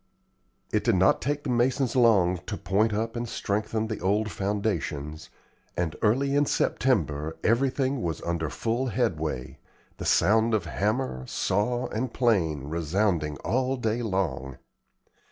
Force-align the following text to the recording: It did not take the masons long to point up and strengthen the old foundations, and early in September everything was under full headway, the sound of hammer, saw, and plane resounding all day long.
It 0.73 0.83
did 0.83 0.95
not 0.95 1.21
take 1.21 1.43
the 1.43 1.51
masons 1.51 1.95
long 1.95 2.39
to 2.47 2.57
point 2.57 2.91
up 2.91 3.15
and 3.15 3.29
strengthen 3.29 3.85
the 3.85 3.99
old 3.99 4.31
foundations, 4.31 5.29
and 5.77 5.95
early 6.01 6.33
in 6.33 6.47
September 6.47 7.37
everything 7.43 8.01
was 8.01 8.19
under 8.23 8.49
full 8.49 8.87
headway, 8.87 9.59
the 9.97 10.05
sound 10.05 10.55
of 10.55 10.65
hammer, 10.65 11.27
saw, 11.27 11.85
and 11.89 12.11
plane 12.11 12.63
resounding 12.63 13.37
all 13.45 13.77
day 13.77 14.01
long. 14.01 14.57